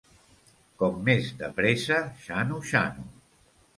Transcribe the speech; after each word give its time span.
Com 0.79 0.97
més 1.09 1.29
de 1.41 1.49
pressa, 1.59 1.99
xano-xano. 2.25 3.09